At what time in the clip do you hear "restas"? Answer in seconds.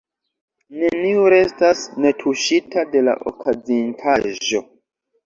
1.33-1.83